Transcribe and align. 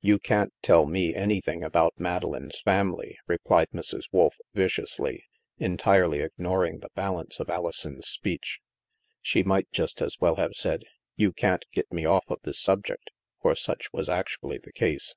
"You 0.00 0.20
can't 0.20 0.52
tell 0.62 0.86
me 0.86 1.16
anything 1.16 1.64
about 1.64 1.98
Madeleine's 1.98 2.60
family," 2.60 3.18
replied 3.26 3.70
Mrs. 3.74 4.04
Wolf 4.12 4.36
viciously, 4.54 5.24
entirely 5.58 6.20
ig 6.20 6.30
noring 6.38 6.78
the 6.80 6.90
balance 6.94 7.40
of 7.40 7.50
Alison's 7.50 8.06
speech. 8.06 8.60
She 9.20 9.42
might 9.42 9.68
just 9.72 10.00
as 10.00 10.16
well 10.20 10.36
have 10.36 10.54
said," 10.54 10.84
You 11.16 11.32
can't 11.32 11.64
get 11.72 11.92
me 11.92 12.06
off 12.06 12.26
of 12.28 12.38
this 12.44 12.60
subject," 12.60 13.10
for 13.42 13.56
such 13.56 13.92
was 13.92 14.08
actually 14.08 14.58
the 14.58 14.70
case. 14.70 15.16